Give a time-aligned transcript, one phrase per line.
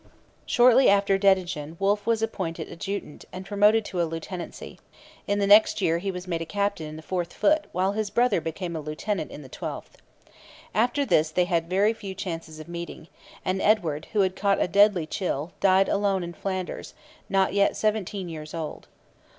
[0.47, 4.79] Shortly after Dettingen Wolfe was appointed adjutant and promoted to a lieutenancy.
[5.27, 8.09] In the next year he was made a captain in the 4th Foot while his
[8.09, 9.97] brother became a lieutenant in the 12th.
[10.73, 13.09] After this they had very few chances of meeting;
[13.45, 16.95] and Edward, who had caught a deadly chill, died alone in Flanders,
[17.29, 18.87] not yet seventeen years old.